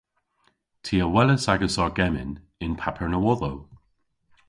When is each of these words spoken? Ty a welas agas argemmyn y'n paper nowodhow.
Ty 0.83 0.95
a 1.05 1.07
welas 1.13 1.45
agas 1.53 1.75
argemmyn 1.85 2.31
y'n 2.65 2.73
paper 2.81 3.07
nowodhow. 3.11 3.57